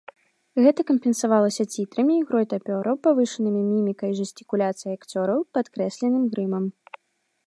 Гэта 0.67 0.83
кампенсавалася 0.91 1.63
цітрамі, 1.73 2.13
ігрой 2.21 2.45
тапёраў, 2.53 2.95
павышанымі 3.07 3.61
мімікай 3.73 4.09
і 4.15 4.19
жэстыкуляцыяй 4.23 4.93
акцёраў, 5.01 5.39
падкрэсленым 5.59 6.23
грымам. 6.33 6.65